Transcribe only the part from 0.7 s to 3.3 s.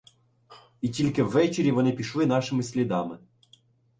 І тільки ввечері вони пішли нашими слідами.